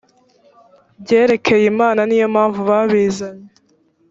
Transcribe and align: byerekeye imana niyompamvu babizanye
byerekeye 1.01 1.65
imana 1.73 2.01
niyompamvu 2.05 2.59
babizanye 2.69 3.47